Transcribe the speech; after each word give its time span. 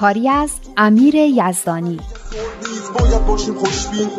کاری 0.00 0.28
از 0.28 0.50
امیر 0.76 1.14
یزدانی. 1.14 2.00
نیز 2.62 2.90
باید 2.98 3.26
باشیم 3.26 3.54
خوشبین. 3.54 4.10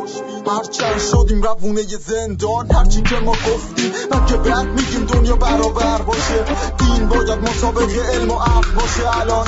هرچند 0.48 1.00
شدیم 1.00 1.42
روونه 1.42 1.82
زندان 1.82 2.72
هرچی 2.72 3.02
که 3.02 3.16
ما 3.16 3.32
گفتیم 3.32 3.92
من 4.12 4.26
که 4.26 4.38
بعد 4.38 4.68
میگیم 4.68 5.06
دنیا 5.06 5.36
برابر 5.36 6.02
باشه. 6.02 6.46
دین 6.78 7.08
باید 7.08 7.40
مسابق 7.40 7.90
علم 8.14 8.32
و 8.32 8.34
عقل 8.34 8.72
باشه. 8.76 9.22
الان 9.22 9.48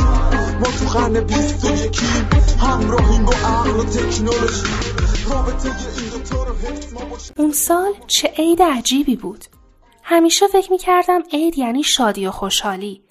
ما 0.60 0.68
تو 0.80 1.00
قرن 1.00 1.20
بیست 1.20 1.66
و 1.66 1.86
یکیم 1.86 2.30
همراهیم 2.60 3.26
با 3.26 3.34
عقل 3.34 3.80
و 3.80 3.84
تکنولوژی. 3.84 4.64
رابطه 5.30 5.70
این 5.98 6.10
دوتا 6.10 6.44
رو 6.44 6.56
حفظ 6.56 6.94
ما 6.94 7.06
باشه. 7.06 7.34
اون 7.38 7.52
سال 7.52 7.92
چه 8.08 8.28
عید 8.38 8.62
عجیبی 8.62 9.16
بود. 9.16 9.46
همیشه 10.04 10.48
فکر 10.48 10.72
می‌کردم 10.72 11.22
عید 11.34 11.58
یعنی 11.58 11.84
شادی 11.84 12.28
و 12.28 12.32
خوشحالی. 12.32 13.02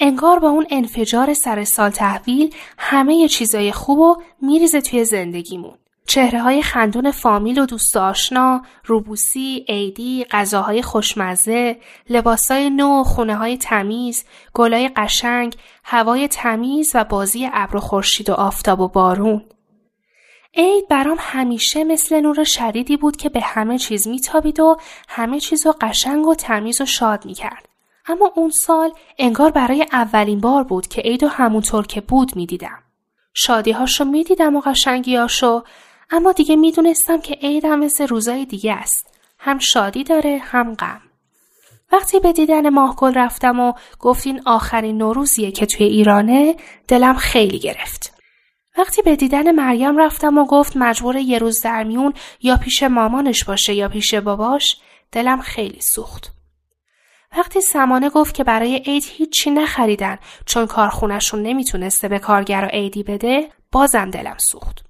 انگار 0.00 0.38
با 0.38 0.48
اون 0.48 0.66
انفجار 0.70 1.34
سر 1.34 1.64
سال 1.64 1.90
تحویل 1.90 2.54
همه 2.78 3.28
چیزای 3.28 3.72
خوب 3.72 3.98
و 3.98 4.16
میریزه 4.42 4.80
توی 4.80 5.04
زندگیمون. 5.04 5.74
چهره 6.06 6.42
های 6.42 6.62
خندون 6.62 7.10
فامیل 7.10 7.58
و 7.58 7.66
دوست 7.66 7.96
آشنا، 7.96 8.62
روبوسی، 8.84 9.64
عیدی، 9.68 10.24
غذاهای 10.30 10.82
خوشمزه، 10.82 11.76
لباسای 12.10 12.70
نو، 12.70 13.04
خونه 13.04 13.36
های 13.36 13.56
تمیز، 13.56 14.24
گلای 14.54 14.90
قشنگ، 14.96 15.56
هوای 15.84 16.28
تمیز 16.28 16.90
و 16.94 17.04
بازی 17.04 17.48
ابر 17.52 17.76
و 17.76 17.80
خورشید 17.80 18.30
و 18.30 18.32
آفتاب 18.32 18.80
و 18.80 18.88
بارون. 18.88 19.44
عید 20.54 20.88
برام 20.88 21.16
همیشه 21.20 21.84
مثل 21.84 22.20
نور 22.20 22.44
شدیدی 22.44 22.96
بود 22.96 23.16
که 23.16 23.28
به 23.28 23.40
همه 23.40 23.78
چیز 23.78 24.08
میتابید 24.08 24.60
و 24.60 24.76
همه 25.08 25.40
چیز 25.40 25.66
رو 25.66 25.74
قشنگ 25.80 26.26
و 26.26 26.34
تمیز 26.34 26.80
و 26.80 26.86
شاد 26.86 27.26
می‌کرد. 27.26 27.69
اما 28.10 28.32
اون 28.34 28.50
سال 28.50 28.92
انگار 29.18 29.50
برای 29.50 29.86
اولین 29.92 30.40
بار 30.40 30.64
بود 30.64 30.86
که 30.86 31.00
عید 31.00 31.22
و 31.22 31.28
همونطور 31.28 31.86
که 31.86 32.00
بود 32.00 32.36
می‌دیدم. 32.36 32.78
شادیهاشو 33.34 34.04
می‌دیدم 34.04 34.56
و 34.56 34.60
قشنگیاشو 34.60 35.62
اما 36.10 36.32
دیگه 36.32 36.56
می‌دونستم 36.56 37.20
که 37.20 37.34
عید 37.34 37.64
هم 37.64 37.78
مثل 37.78 38.06
روزای 38.06 38.44
دیگه 38.44 38.72
است. 38.72 39.06
هم 39.38 39.58
شادی 39.58 40.04
داره 40.04 40.38
هم 40.44 40.74
غم. 40.74 41.00
وقتی 41.92 42.20
به 42.20 42.32
دیدن 42.32 42.68
ماهگل 42.68 43.14
رفتم 43.14 43.60
و 43.60 43.72
گفتین 43.98 44.42
آخرین 44.46 44.98
نوروزیه 44.98 45.50
که 45.50 45.66
توی 45.66 45.86
ایرانه 45.86 46.56
دلم 46.88 47.16
خیلی 47.16 47.58
گرفت. 47.58 48.14
وقتی 48.78 49.02
به 49.02 49.16
دیدن 49.16 49.50
مریم 49.50 49.96
رفتم 49.96 50.38
و 50.38 50.44
گفت 50.44 50.76
مجبور 50.76 51.16
یه 51.16 51.38
روز 51.38 51.62
در 51.62 51.84
میون 51.84 52.12
یا 52.42 52.56
پیش 52.56 52.82
مامانش 52.82 53.44
باشه 53.44 53.74
یا 53.74 53.88
پیش 53.88 54.14
باباش 54.14 54.76
دلم 55.12 55.40
خیلی 55.40 55.80
سوخت. 55.80 56.39
وقتی 57.38 57.60
سمانه 57.60 58.10
گفت 58.10 58.34
که 58.34 58.44
برای 58.44 58.76
عید 58.76 59.04
هیچی 59.06 59.50
نخریدن 59.50 60.18
چون 60.46 60.66
کارخونشون 60.66 61.42
نمی‌تونسته 61.42 62.08
به 62.08 62.18
کارگر 62.18 62.64
عیدی 62.64 63.02
بده 63.02 63.48
بازم 63.72 64.10
دلم 64.10 64.36
سوخت. 64.50 64.84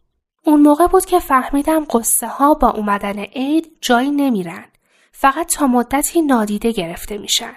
اون 0.44 0.60
موقع 0.60 0.86
بود 0.86 1.04
که 1.04 1.18
فهمیدم 1.18 1.84
قصه 1.84 2.26
ها 2.26 2.54
با 2.54 2.70
اومدن 2.70 3.18
عید 3.18 3.72
جایی 3.80 4.10
نمیرن. 4.10 4.64
فقط 5.12 5.54
تا 5.54 5.66
مدتی 5.66 6.22
نادیده 6.22 6.72
گرفته 6.72 7.18
میشن. 7.18 7.56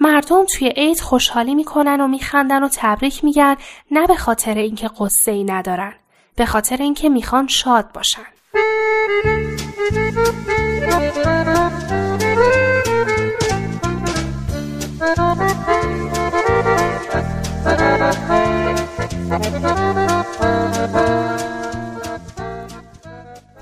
مردم 0.00 0.44
توی 0.44 0.68
عید 0.68 1.00
خوشحالی 1.00 1.54
می‌کنن 1.54 2.00
و 2.00 2.08
میخندن 2.08 2.64
و 2.64 2.68
تبریک 2.72 3.24
میگن 3.24 3.56
نه 3.90 4.06
به 4.06 4.16
خاطر 4.16 4.54
اینکه 4.54 4.88
قصه 4.88 5.32
ای 5.32 5.44
ندارن. 5.44 5.94
به 6.36 6.46
خاطر 6.46 6.76
اینکه 6.76 7.08
می‌خوان 7.08 7.46
شاد 7.46 7.92
باشن. 7.92 8.24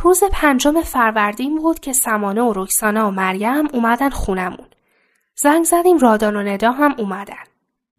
روز 0.02 0.20
پنجم 0.32 0.80
فروردین 0.82 1.58
بود 1.58 1.80
که 1.80 1.92
سمانه 1.92 2.42
و 2.42 2.52
رکسانا 2.56 3.08
و 3.08 3.10
مریم 3.10 3.68
اومدن 3.72 4.10
خونمون. 4.10 4.66
زنگ 5.36 5.64
زدیم 5.64 5.98
رادان 5.98 6.36
و 6.36 6.42
ندا 6.42 6.72
هم 6.72 6.94
اومدن. 6.98 7.44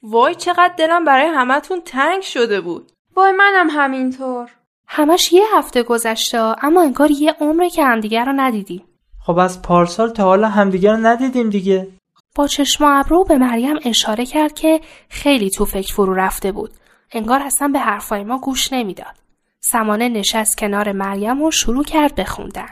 وای 0.04 0.36
چقدر 0.36 0.74
دلم 0.78 1.06
برای 1.06 1.28
همتون 1.28 1.82
تنگ 1.86 2.22
شده 2.22 2.62
بود. 2.62 2.92
وای 3.16 3.32
منم 3.32 3.70
همینطور. 3.70 4.50
همش 4.88 5.34
یه 5.34 5.44
هفته 5.54 5.84
گذشته 5.84 6.66
اما 6.66 6.82
انگار 6.82 7.12
یه 7.12 7.36
عمره 7.42 7.70
که 7.70 7.86
همدیگه 7.86 8.24
رو 8.24 8.34
ندیدیم. 8.36 8.84
خب 9.26 9.38
از 9.38 9.62
پارسال 9.62 10.10
تا 10.10 10.24
حالا 10.24 10.48
همدیگه 10.48 10.92
رو 10.92 10.98
ندیدیم 10.98 11.50
دیگه. 11.50 11.88
با 12.36 12.48
چشم 12.48 12.84
و 12.84 12.88
ابرو 13.00 13.24
به 13.24 13.38
مریم 13.38 13.80
اشاره 13.86 14.26
کرد 14.26 14.54
که 14.54 14.82
خیلی 15.10 15.50
تو 15.50 15.66
فکر 15.66 15.94
فرو 15.94 16.14
رفته 16.14 16.52
بود. 16.52 16.72
انگار 17.14 17.42
اصلا 17.42 17.68
به 17.68 17.80
حرفای 17.80 18.24
ما 18.24 18.38
گوش 18.38 18.74
نمی‌داد. 18.74 19.16
سمانه 19.60 20.10
نشست 20.10 20.58
کنار 20.58 20.92
مریم 20.92 21.42
و 21.42 21.52
شروع 21.52 21.84
کرد 21.84 22.16
بخوندن. 22.16 22.70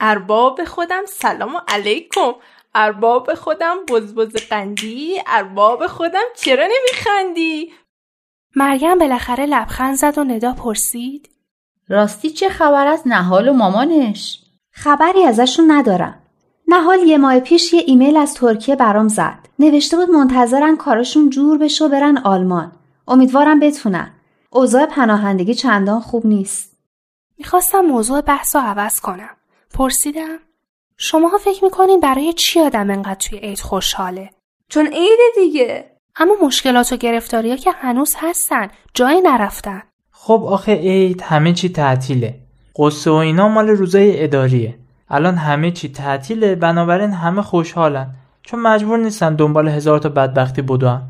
ارباب 0.00 0.64
خودم 0.64 1.02
سلام 1.06 1.62
علیکم. 1.68 2.32
ارباب 2.74 3.34
خودم 3.34 3.76
بزبز 3.88 4.36
قندی. 4.48 5.22
ارباب 5.26 5.86
خودم 5.86 6.24
چرا 6.36 6.64
نمیخندی؟ 6.66 7.72
مریم 8.56 8.98
بالاخره 8.98 9.46
لبخند 9.46 9.96
زد 9.96 10.18
و 10.18 10.24
ندا 10.24 10.52
پرسید. 10.52 11.30
راستی 11.88 12.30
چه 12.30 12.48
خبر 12.48 12.86
از 12.86 13.02
نهال 13.06 13.48
و 13.48 13.52
مامانش؟ 13.52 14.40
خبری 14.72 15.24
ازشون 15.24 15.70
ندارم. 15.70 16.22
نهال 16.68 16.98
یه 16.98 17.18
ماه 17.18 17.40
پیش 17.40 17.72
یه 17.72 17.82
ایمیل 17.86 18.16
از 18.16 18.34
ترکیه 18.34 18.76
برام 18.76 19.08
زد. 19.08 19.48
نوشته 19.58 19.96
بود 19.96 20.10
منتظرن 20.10 20.76
کارشون 20.76 21.30
جور 21.30 21.58
بشه 21.58 21.84
و 21.84 21.88
برن 21.88 22.18
آلمان. 22.18 22.72
امیدوارم 23.10 23.60
بتونن. 23.60 24.10
اوضاع 24.50 24.86
پناهندگی 24.86 25.54
چندان 25.54 26.00
خوب 26.00 26.26
نیست. 26.26 26.76
می‌خواستم 27.38 27.80
موضوع 27.80 28.20
بحث 28.20 28.56
رو 28.56 28.62
عوض 28.62 29.00
کنم. 29.00 29.36
پرسیدم 29.74 30.38
شماها 30.96 31.38
فکر 31.38 31.64
می‌کنین 31.64 32.00
برای 32.00 32.32
چی 32.32 32.60
آدم 32.60 32.90
انقدر 32.90 33.14
توی 33.14 33.38
عید 33.38 33.60
خوشحاله؟ 33.60 34.30
چون 34.68 34.86
عید 34.86 35.18
دیگه. 35.34 35.90
اما 36.16 36.34
مشکلات 36.42 36.92
و 36.92 36.96
گرفتاری 36.96 37.50
ها 37.50 37.56
که 37.56 37.70
هنوز 37.70 38.14
هستن 38.18 38.68
جایی 38.94 39.20
نرفتن. 39.20 39.82
خب 40.10 40.44
آخه 40.46 40.74
عید 40.74 41.22
همه 41.22 41.52
چی 41.52 41.68
تعطیله. 41.68 42.34
قصه 42.76 43.10
و 43.10 43.14
اینا 43.14 43.48
مال 43.48 43.68
روزای 43.68 44.24
اداریه. 44.24 44.78
الان 45.08 45.34
همه 45.34 45.70
چی 45.70 45.92
تعطیله 45.92 46.54
بنابراین 46.54 47.10
همه 47.10 47.42
خوشحالن 47.42 48.14
چون 48.42 48.60
مجبور 48.60 48.98
نیستن 48.98 49.34
دنبال 49.34 49.68
هزار 49.68 49.98
تا 49.98 50.08
بدبختی 50.08 50.62
بدون. 50.62 51.02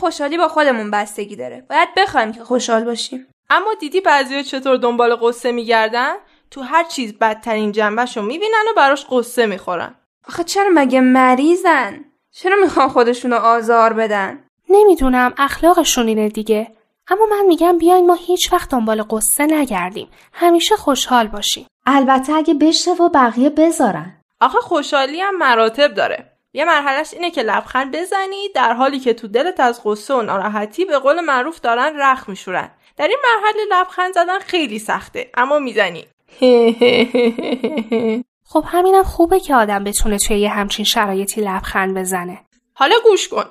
خوشحالی 0.00 0.38
با 0.38 0.48
خودمون 0.48 0.90
بستگی 0.90 1.36
داره. 1.36 1.64
باید 1.70 1.88
بخوایم 1.96 2.32
که 2.32 2.44
خوشحال 2.44 2.84
باشیم. 2.84 3.26
اما 3.50 3.74
دیدی 3.80 4.00
بعضیا 4.00 4.42
چطور 4.42 4.76
دنبال 4.76 5.16
قصه 5.16 5.52
میگردن؟ 5.52 6.14
تو 6.50 6.62
هر 6.62 6.84
چیز 6.84 7.18
بدترین 7.18 7.72
جنبش 7.72 8.16
رو 8.16 8.22
می‌بینن 8.22 8.64
و 8.70 8.74
براش 8.76 9.06
قصه 9.10 9.46
می‌خورن. 9.46 9.94
آخه 10.28 10.44
چرا 10.44 10.70
مگه 10.74 11.00
مریضن؟ 11.00 12.04
چرا 12.32 12.56
می‌خوان 12.56 12.88
خودشونو 12.88 13.36
آزار 13.36 13.92
بدن؟ 13.92 14.44
نمی‌دونم 14.68 15.34
اخلاقشون 15.38 16.08
اینه 16.08 16.28
دیگه. 16.28 16.72
اما 17.08 17.26
من 17.30 17.46
میگم 17.46 17.78
بیاین 17.78 18.06
ما 18.06 18.14
هیچ 18.14 18.52
وقت 18.52 18.70
دنبال 18.70 19.02
قصه 19.02 19.46
نگردیم. 19.46 20.10
همیشه 20.32 20.76
خوشحال 20.76 21.26
باشیم. 21.26 21.66
البته 21.86 22.32
اگه 22.32 22.54
بشه 22.54 22.90
و 22.90 23.08
بقیه 23.08 23.50
بذارن. 23.50 24.16
آخه 24.40 24.58
خوشحالی 24.58 25.20
هم 25.20 25.38
مراتب 25.38 25.94
داره. 25.94 26.29
یه 26.52 26.64
مرحلهش 26.64 27.14
اینه 27.14 27.30
که 27.30 27.42
لبخند 27.42 27.96
بزنی 27.96 28.48
در 28.54 28.72
حالی 28.72 29.00
که 29.00 29.14
تو 29.14 29.28
دلت 29.28 29.60
از 29.60 29.80
قصه 29.84 30.14
و 30.14 30.22
ناراحتی 30.22 30.84
به 30.84 30.98
قول 30.98 31.20
معروف 31.20 31.60
دارن 31.60 32.00
رخ 32.00 32.28
میشورن. 32.28 32.70
در 32.96 33.08
این 33.08 33.18
مرحله 33.24 33.62
لبخند 33.70 34.14
زدن 34.14 34.38
خیلی 34.38 34.78
سخته 34.78 35.30
اما 35.34 35.58
می‌زنی. 35.58 36.06
خب 38.50 38.64
همینم 38.66 39.02
خوبه 39.02 39.40
که 39.40 39.54
آدم 39.54 39.84
بتونه 39.84 40.18
توی 40.18 40.38
یه 40.38 40.48
همچین 40.48 40.84
شرایطی 40.84 41.40
لبخند 41.40 41.98
بزنه. 41.98 42.38
حالا 42.74 42.96
گوش 43.04 43.28
کن. 43.28 43.44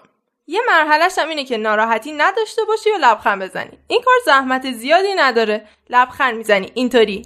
یه 0.47 0.61
مرحلهش 0.67 1.17
هم 1.17 1.29
اینه 1.29 1.43
که 1.43 1.57
ناراحتی 1.57 2.11
نداشته 2.11 2.61
باشی 2.63 2.91
و 2.91 2.97
لبخند 3.01 3.41
بزنی. 3.41 3.79
این 3.87 4.01
کار 4.05 4.15
زحمت 4.25 4.71
زیادی 4.71 5.13
نداره. 5.17 5.67
لبخند 5.89 6.35
می‌زنی 6.35 6.71
اینطوری. 6.73 7.25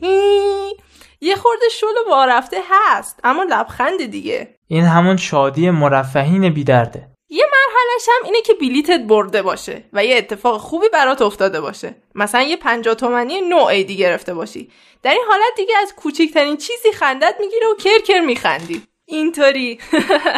یه 1.24 1.36
خورده 1.36 1.70
شل 1.72 1.88
و 1.88 2.10
وارفته 2.10 2.58
هست 2.70 3.20
اما 3.24 3.44
لبخند 3.44 4.06
دیگه. 4.06 4.56
این 4.68 4.84
همون 4.84 5.18
شادی 5.18 5.70
مرفهین 5.70 6.50
بیدرده. 6.50 7.08
یه 7.30 7.46
مرحلهش 7.46 8.08
هم 8.08 8.26
اینه 8.26 8.42
که 8.42 8.54
بلیتت 8.54 9.00
برده 9.08 9.42
باشه 9.42 9.84
و 9.94 10.06
یه 10.06 10.18
اتفاق 10.18 10.58
خوبی 10.58 10.90
برات 10.94 11.22
افتاده 11.22 11.62
باشه. 11.62 11.96
مثلا 12.16 12.42
یه 12.42 12.58
پنجاه 12.58 12.96
تومنی 12.96 13.42
نوع 13.42 13.66
ایدی 13.66 13.98
گرفته 13.98 14.34
باشی. 14.34 14.72
در 15.04 15.12
این 15.12 15.24
حالت 15.28 15.56
دیگه 15.58 15.78
از 15.82 15.96
کوچکترین 15.96 16.58
چیزی 16.58 16.92
خندت 16.94 17.36
می‌گیره 17.40 17.68
و 17.68 17.76
کرکر 17.76 18.20
میخندی. 18.20 18.84
اینطوری. 19.06 19.80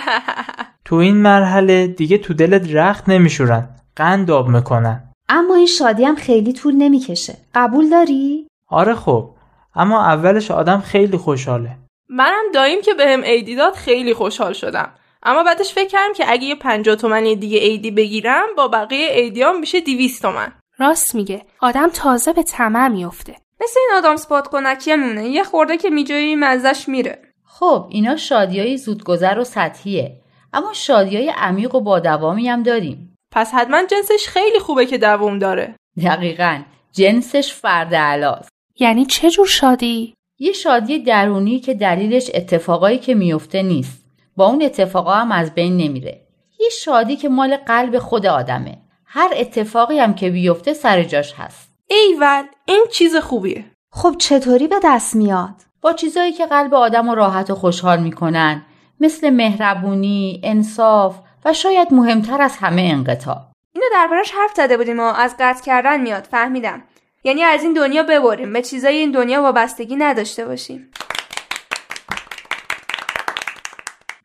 تو 0.85 0.95
این 0.95 1.17
مرحله 1.17 1.87
دیگه 1.87 2.17
تو 2.17 2.33
دلت 2.33 2.73
رخت 2.73 3.09
نمیشورن. 3.09 3.69
قند 3.95 4.31
آب 4.31 4.47
می‌کنن. 4.47 5.13
اما 5.29 5.55
این 5.55 5.67
شادی 5.67 6.05
هم 6.05 6.15
خیلی 6.15 6.53
طول 6.53 6.75
نمی‌کشه. 6.75 7.37
قبول 7.55 7.89
داری؟ 7.89 8.47
آره 8.69 8.95
خب. 8.95 9.34
اما 9.75 10.05
اولش 10.05 10.51
آدم 10.51 10.79
خیلی 10.79 11.17
خوشحاله. 11.17 11.77
منم 12.09 12.43
داییم 12.53 12.81
که 12.81 12.93
بهم 12.93 13.23
ایدی 13.23 13.55
داد 13.55 13.73
خیلی 13.73 14.13
خوشحال 14.13 14.53
شدم. 14.53 14.93
اما 15.23 15.43
بعدش 15.43 15.73
فکر 15.73 15.87
کردم 15.87 16.13
که 16.13 16.23
اگه 16.27 16.43
یه 16.43 16.55
50 16.55 16.95
تومنی 16.95 17.35
دیگه 17.35 17.59
ایدی 17.59 17.91
بگیرم 17.91 18.45
با 18.57 18.67
بقیه 18.67 19.11
ایدیام 19.11 19.59
میشه 19.59 19.79
200 19.79 20.21
تومن. 20.21 20.51
راست 20.77 21.15
میگه. 21.15 21.45
آدم 21.61 21.89
تازه 21.89 22.33
به 22.33 22.43
طمع 22.43 22.87
میفته. 22.87 23.35
مثل 23.61 23.79
این 23.79 23.97
آدم 23.97 24.15
سپات 24.15 24.47
کنکیمونه 24.47 25.27
یه 25.27 25.43
خورده 25.43 25.77
که 25.77 25.89
میجایی 25.89 26.35
مزش 26.35 26.89
میره. 26.89 27.21
خب 27.45 27.87
اینا 27.89 28.15
شادیای 28.15 28.77
زودگذر 28.77 29.39
و 29.39 29.43
سطحیه. 29.43 30.21
اما 30.53 30.73
شادیای 30.73 31.33
عمیق 31.37 31.75
و 31.75 31.81
با 31.81 31.99
دوامی 31.99 32.49
هم 32.49 32.63
داریم. 32.63 33.17
پس 33.31 33.53
حتما 33.53 33.83
جنسش 33.83 34.27
خیلی 34.27 34.59
خوبه 34.59 34.85
که 34.85 34.97
دووم 34.97 35.39
داره. 35.39 35.75
دقیقا. 36.03 36.61
جنسش 36.91 37.53
فرد 37.53 37.95
علاست. 37.95 38.49
یعنی 38.79 39.05
چه 39.05 39.29
جور 39.29 39.47
شادی؟ 39.47 40.13
یه 40.39 40.51
شادی 40.51 40.99
درونی 40.99 41.59
که 41.59 41.73
دلیلش 41.73 42.31
اتفاقایی 42.33 42.97
که 42.97 43.15
میفته 43.15 43.63
نیست. 43.63 44.05
با 44.35 44.45
اون 44.45 44.61
اتفاقا 44.61 45.13
هم 45.13 45.31
از 45.31 45.53
بین 45.53 45.77
نمیره. 45.77 46.21
یه 46.59 46.69
شادی 46.69 47.15
که 47.15 47.29
مال 47.29 47.57
قلب 47.57 47.99
خود 47.99 48.25
آدمه. 48.25 48.77
هر 49.05 49.33
اتفاقی 49.35 49.99
هم 49.99 50.13
که 50.13 50.29
بیفته 50.29 50.73
سر 50.73 51.03
جاش 51.03 51.33
هست. 51.33 51.71
ایول 51.89 52.43
این 52.65 52.85
چیز 52.91 53.15
خوبیه. 53.15 53.65
خب 53.91 54.15
چطوری 54.19 54.67
به 54.67 54.75
دست 54.83 55.15
میاد؟ 55.15 55.55
با 55.81 55.93
چیزایی 55.93 56.31
که 56.31 56.45
قلب 56.45 56.73
آدم 56.73 57.09
رو 57.09 57.15
راحت 57.15 57.49
و 57.49 57.55
خوشحال 57.55 57.99
می‌کنن 57.99 58.65
مثل 58.99 59.29
مهربونی، 59.29 60.41
انصاف 60.43 61.19
و 61.45 61.53
شاید 61.53 61.93
مهمتر 61.93 62.41
از 62.41 62.57
همه 62.57 62.81
انقطاع. 62.81 63.37
اینو 63.73 63.85
دربارش 63.91 64.31
حرف 64.31 64.51
زده 64.55 64.77
بودیم 64.77 64.99
و 64.99 65.03
از 65.03 65.35
قطع 65.39 65.63
کردن 65.63 66.01
میاد. 66.01 66.23
فهمیدم. 66.23 66.83
یعنی 67.25 67.43
از 67.43 67.63
این 67.63 67.73
دنیا 67.73 68.03
ببریم. 68.03 68.53
به 68.53 68.61
چیزای 68.61 68.97
این 68.97 69.11
دنیا 69.11 69.41
وابستگی 69.41 69.95
نداشته 69.95 70.45
باشیم. 70.45 70.91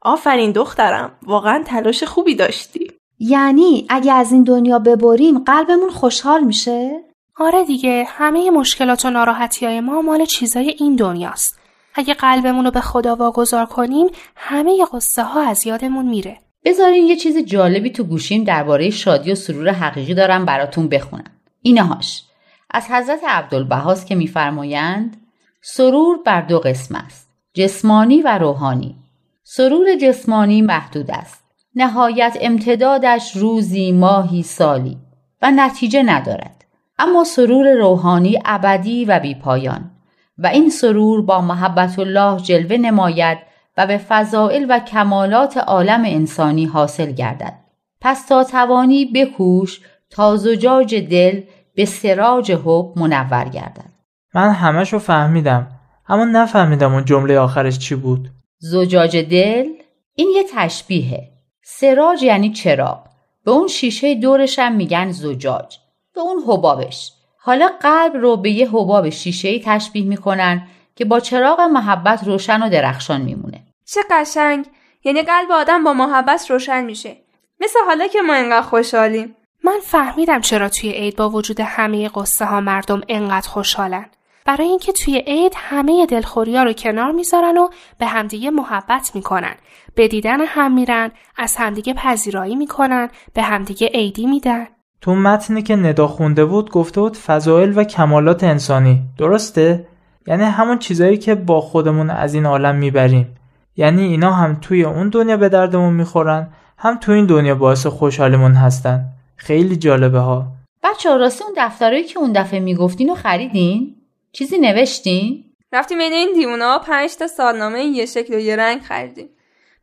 آفرین 0.03 0.53
دخترم. 0.53 1.13
واقعا 1.23 1.63
تلاش 1.67 2.05
خوبی 2.05 2.35
داشتی. 2.35 2.93
یعنی 3.19 3.87
اگه 3.89 4.13
از 4.13 4.33
این 4.33 4.43
دنیا 4.43 4.79
ببریم 4.79 5.39
قلبمون 5.39 5.91
خوشحال 5.91 6.41
میشه؟ 6.41 6.91
آره 7.37 7.65
دیگه. 7.65 8.07
همه 8.09 8.51
مشکلات 8.51 9.05
و 9.05 9.11
ناراحتی 9.11 9.67
های 9.67 9.81
ما 9.81 10.03
مال 10.03 10.25
چیزای 10.25 10.77
این 10.79 10.97
دنیاست. 10.97 11.61
اگه 11.95 12.15
قلبمون 12.15 12.65
رو 12.65 12.71
به 12.71 12.81
خدا 12.81 13.17
واگذار 13.17 13.67
کنیم 13.67 14.07
همه 14.37 14.87
قصه 14.93 15.23
ها 15.23 15.43
از 15.43 15.67
یادمون 15.67 16.07
میره. 16.07 16.39
بذارین 16.65 17.07
یه 17.07 17.17
چیز 17.17 17.39
جالبی 17.39 17.91
تو 17.91 18.05
گوشیم 18.05 18.45
درباره 18.45 18.91
شادی 18.91 19.33
و 19.33 19.35
سرور 19.35 19.69
حقیقی 19.69 20.15
دارم 20.15 20.45
براتون 20.45 20.89
بخونم. 20.89 21.41
اینهاش. 21.63 22.23
از 22.71 22.87
حضرت 22.91 23.21
عبدالبهاست 23.29 24.07
که 24.07 24.15
میفرمایند 24.15 25.17
سرور 25.63 26.19
بر 26.25 26.41
دو 26.41 26.59
قسم 26.59 26.95
است 26.95 27.31
جسمانی 27.55 28.23
و 28.23 28.39
روحانی. 28.39 28.97
سرور 29.45 29.97
جسمانی 30.03 30.63
محدود 30.63 31.11
است. 31.11 31.45
نهایت 31.75 32.39
امتدادش 32.41 33.37
روزی 33.37 33.93
ماهی 33.93 34.43
سالی 34.43 34.99
و 35.43 35.51
نتیجه 35.51 36.03
ندارد. 36.03 36.65
اما 36.99 37.25
سرور 37.25 37.75
روحانی 37.75 38.39
ابدی 38.45 39.05
و 39.05 39.21
بیپایان 39.21 39.91
و 40.39 40.47
این 40.47 40.71
سرور 40.71 41.23
با 41.23 41.41
محبت 41.41 41.99
الله 41.99 42.41
جلوه 42.41 42.77
نماید 42.77 43.39
و 43.77 43.87
به 43.87 43.99
فضائل 43.99 44.67
و 44.69 44.79
کمالات 44.79 45.57
عالم 45.57 46.03
انسانی 46.05 46.65
حاصل 46.65 47.13
گردد. 47.13 47.55
پس 48.01 48.27
تا 48.27 48.45
توانی 48.45 49.05
بکوش 49.05 49.81
تا 50.11 50.37
زجاج 50.37 50.95
دل 50.95 51.43
به 51.81 51.87
سراج 51.87 52.53
حب 52.53 52.93
منور 52.97 53.45
گردد. 53.45 53.91
من 54.35 54.51
همشو 54.51 54.99
فهمیدم 54.99 55.69
اما 56.09 56.25
نفهمیدم 56.25 56.95
اون 56.95 57.05
جمله 57.05 57.39
آخرش 57.39 57.79
چی 57.79 57.95
بود. 57.95 58.29
زجاج 58.59 59.17
دل 59.17 59.67
این 60.15 60.29
یه 60.37 60.45
تشبیهه. 60.55 61.29
سراج 61.63 62.23
یعنی 62.23 62.53
چراغ. 62.53 63.07
به 63.45 63.51
اون 63.51 63.69
شیشه 63.69 64.15
دورش 64.15 64.59
هم 64.59 64.73
میگن 64.73 65.11
زجاج. 65.11 65.79
به 66.15 66.21
اون 66.21 66.43
حبابش. 66.47 67.13
حالا 67.39 67.71
قلب 67.81 68.17
رو 68.17 68.37
به 68.37 68.51
یه 68.51 68.69
حباب 68.69 69.11
شیشه 69.11 69.59
تشبیه 69.59 70.05
می‌کنن 70.05 70.67
که 70.97 71.05
با 71.05 71.21
چراغ 71.21 71.61
محبت 71.61 72.25
روشن 72.25 72.63
و 72.63 72.69
درخشان 72.69 73.21
میمونه. 73.21 73.63
چه 73.85 74.01
قشنگ. 74.11 74.67
یعنی 75.05 75.23
قلب 75.23 75.51
آدم 75.51 75.85
با 75.85 75.93
محبت 75.93 76.51
روشن 76.51 76.85
میشه. 76.85 77.17
مثل 77.61 77.79
حالا 77.87 78.07
که 78.07 78.23
ما 78.23 78.35
اینقدر 78.35 78.67
خوشحالیم. 78.67 79.37
من 79.65 79.79
فهمیدم 79.83 80.41
چرا 80.41 80.69
توی 80.69 80.91
عید 80.91 81.17
با 81.17 81.31
وجود 81.31 81.61
همه 81.61 82.09
قصه 82.09 82.45
ها 82.45 82.61
مردم 82.61 83.01
انقدر 83.09 83.49
خوشحالن. 83.49 84.07
برای 84.45 84.67
اینکه 84.67 84.93
توی 84.93 85.25
عید 85.27 85.53
همه 85.57 86.07
دلخوریا 86.07 86.63
رو 86.63 86.73
کنار 86.73 87.13
می‌ذارن 87.13 87.59
و 87.59 87.69
به 87.99 88.07
همدیگه 88.07 88.51
محبت 88.51 89.11
می‌کنن. 89.15 89.55
به 89.95 90.09
دیدن 90.09 90.41
هم 90.41 90.75
میرن 90.75 91.11
از 91.37 91.57
همدیگه 91.57 91.95
پذیرایی 91.95 92.57
می‌کنن 92.57 93.09
به 93.35 93.43
همدیگه 93.43 93.87
عیدی 93.87 94.27
میدن. 94.27 94.67
تو 95.01 95.15
متنی 95.15 95.63
که 95.63 95.77
ندا 95.77 96.07
خونده 96.07 96.45
بود 96.45 96.71
گفته 96.71 97.01
بود 97.01 97.17
فضائل 97.17 97.79
و 97.79 97.85
کمالات 97.85 98.45
انسانی. 98.45 99.03
درسته؟ 99.19 99.87
یعنی 100.27 100.45
همون 100.45 100.79
چیزایی 100.79 101.19
که 101.19 101.35
با 101.35 101.61
خودمون 101.61 102.11
از 102.11 102.35
این 102.35 102.47
عالم 102.47 102.77
می‌بریم. 102.77 103.37
یعنی 103.77 104.03
اینا 104.03 104.33
هم 104.33 104.59
توی 104.61 104.85
اون 104.85 105.09
دنیا 105.09 105.37
به 105.37 105.49
دردمون 105.49 105.95
می‌خورن 105.95 106.49
هم 106.79 106.99
توی 106.99 107.15
این 107.15 107.27
دنیا 107.27 107.55
باعث 107.55 107.87
خوشحالیمون 107.87 108.53
هستن. 108.53 109.05
خیلی 109.41 109.77
جالبه 109.77 110.19
ها. 110.19 110.47
بچه 110.83 111.17
راستی 111.17 111.45
اون 111.45 111.55
دفترهایی 111.57 112.05
که 112.05 112.19
اون 112.19 112.33
دفعه 112.33 112.61
می‌گفتین 112.61 113.09
رو 113.09 113.15
خریدین؟ 113.15 113.97
چیزی 114.33 114.59
نوشتین؟ 114.59 115.45
رفتیم 115.73 115.99
بین 115.99 116.13
این 116.13 116.33
دیونا 116.33 116.79
پنج 116.79 117.17
تا 117.17 117.27
سالنامه 117.27 117.85
یه 117.85 118.07
شکل 118.07 118.35
و 118.35 118.39
یه 118.39 118.57
رنگ 118.57 118.83
خریدیم. 118.83 119.29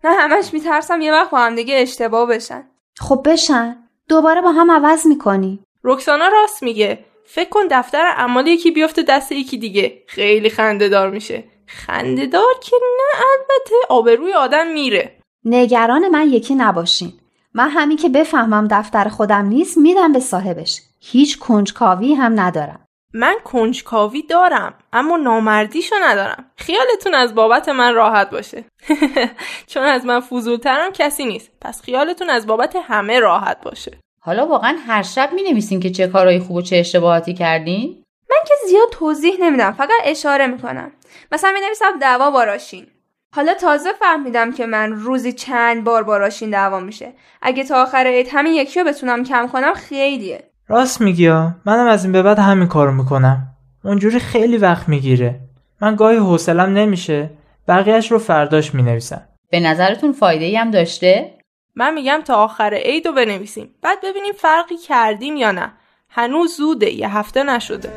من 0.04 0.15
همش 0.19 0.54
میترسم 0.54 1.01
یه 1.01 1.12
وقت 1.12 1.30
با 1.30 1.38
هم 1.38 1.56
دیگه 1.56 1.75
اشتباه 1.75 2.27
بشن. 2.27 2.63
خب 3.00 3.21
بشن. 3.25 3.75
دوباره 4.09 4.42
با 4.42 4.51
هم 4.51 4.71
عوض 4.71 5.07
می‌کنی. 5.07 5.59
رکسانا 5.83 6.27
راست 6.27 6.63
میگه. 6.63 7.00
فکر 7.25 7.50
کن 7.50 7.68
دفتر 7.71 8.06
اعمال 8.06 8.48
یکی 8.48 8.71
بیفته 8.71 9.04
دست 9.04 9.31
یکی 9.31 9.57
دیگه. 9.57 10.04
خیلی 10.07 10.50
خنده 10.50 10.89
دار 10.89 11.09
میشه. 11.09 11.44
خنده 11.65 12.25
دار 12.25 12.54
که 12.63 12.75
نه 12.81 13.21
البته 13.33 13.76
آبروی 13.90 14.33
آدم 14.33 14.68
میره. 14.68 15.18
نگران 15.45 16.09
من 16.09 16.30
یکی 16.30 16.56
نباشین. 16.56 17.14
من 17.57 17.69
همین 17.69 17.97
که 17.97 18.09
بفهمم 18.09 18.68
دفتر 18.71 19.09
خودم 19.09 19.45
نیست 19.45 19.78
میدم 19.78 20.14
به 20.14 20.19
صاحبش. 20.19 20.81
هیچ 20.99 21.40
کنجکاوی 21.40 22.14
هم 22.14 22.40
ندارم. 22.40 22.85
من 23.14 23.35
کنجکاوی 23.44 24.21
دارم 24.21 24.73
اما 24.94 25.18
نامردیشو 25.18 25.95
ندارم. 26.02 26.52
خیالتون 26.57 27.14
از 27.14 27.35
بابت 27.35 27.69
من 27.69 27.94
راحت 27.94 28.30
باشه. 28.30 28.66
چون 29.71 29.83
از 29.83 30.06
من 30.06 30.19
فضولترم 30.19 30.92
کسی 30.92 31.26
نیست. 31.26 31.52
پس 31.61 31.81
خیالتون 31.81 32.30
از 32.30 32.47
بابت 32.47 32.76
همه 32.83 33.19
راحت 33.19 33.61
باشه. 33.61 33.97
حالا 34.21 34.47
واقعا 34.47 34.78
هر 34.87 35.04
شب 35.04 35.30
می 35.33 35.44
نویسین 35.44 35.80
که 35.80 35.90
چه 35.90 36.07
کارهای 36.07 36.40
خوب 36.40 36.56
و 36.56 36.61
چه 36.61 36.78
اشتباهاتی 36.78 37.33
کردین؟ 37.33 38.04
من 38.30 38.37
که 38.47 38.54
زیاد 38.68 38.90
توضیح 38.92 39.33
نمیدم 39.42 39.71
فقط 39.71 39.90
اشاره 40.04 40.47
می‌کنم. 40.47 40.92
مثلا 41.31 41.52
می 41.52 41.59
نویسم 41.59 41.99
دعوا 41.99 42.31
باراشین 42.31 42.87
حالا 43.37 43.53
تازه 43.53 43.94
فهمیدم 43.99 44.51
که 44.51 44.65
من 44.65 44.91
روزی 44.91 45.33
چند 45.33 45.83
بار 45.83 46.03
باراشین 46.03 46.49
دعوا 46.49 46.79
میشه. 46.79 47.13
اگه 47.41 47.63
تا 47.63 47.81
آخر 47.81 48.07
عید 48.07 48.27
همین 48.31 48.53
یکی 48.53 48.79
رو 48.79 48.85
بتونم 48.85 49.23
کم 49.23 49.47
کنم 49.47 49.73
خیلیه. 49.73 50.44
راست 50.67 51.01
میگی 51.01 51.29
منم 51.65 51.87
از 51.87 52.03
این 52.03 52.13
به 52.13 52.23
بعد 52.23 52.39
همین 52.39 52.67
کارو 52.67 52.91
می‌کنم. 52.91 53.47
اونجوری 53.83 54.19
خیلی 54.19 54.57
وقت 54.57 54.89
می‌گیره. 54.89 55.39
من 55.81 55.95
گاهی 55.95 56.17
حوصلم 56.17 56.73
نمیشه. 56.73 57.29
بقیهش 57.67 58.11
رو 58.11 58.19
فرداش 58.19 58.73
می‌نویسم. 58.73 59.21
به 59.51 59.59
نظرتون 59.59 60.11
فایده 60.11 60.45
ای 60.45 60.56
هم 60.56 60.71
داشته؟ 60.71 61.37
من 61.75 61.94
میگم 61.94 62.21
تا 62.25 62.35
آخر 62.35 62.73
عید 62.73 63.07
رو 63.07 63.13
بنویسیم. 63.13 63.69
بعد 63.81 63.97
ببینیم 64.03 64.33
فرقی 64.33 64.77
کردیم 64.77 65.37
یا 65.37 65.51
نه. 65.51 65.73
هنوز 66.09 66.57
زوده. 66.57 66.89
یه 66.89 67.17
هفته 67.17 67.44
نشده. 67.44 67.89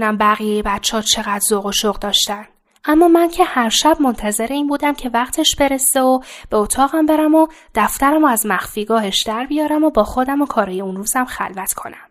نمی‌دونم 0.00 0.16
بقیه 0.16 0.62
بچه 0.62 0.96
ها 0.96 1.02
چقدر 1.02 1.40
ذوق 1.48 1.66
و 1.66 1.72
شوق 1.72 1.98
داشتن. 1.98 2.46
اما 2.84 3.08
من 3.08 3.28
که 3.28 3.44
هر 3.44 3.68
شب 3.68 3.96
منتظر 4.00 4.46
این 4.46 4.66
بودم 4.66 4.94
که 4.94 5.10
وقتش 5.14 5.56
برسه 5.56 6.00
و 6.00 6.20
به 6.50 6.56
اتاقم 6.56 7.06
برم 7.06 7.34
و 7.34 7.46
دفترم 7.74 8.24
و 8.24 8.26
از 8.26 8.46
مخفیگاهش 8.46 9.22
در 9.22 9.46
بیارم 9.46 9.84
و 9.84 9.90
با 9.90 10.04
خودم 10.04 10.42
و 10.42 10.46
کارای 10.46 10.80
اون 10.80 10.96
روزم 10.96 11.24
خلوت 11.24 11.72
کنم. 11.74 12.10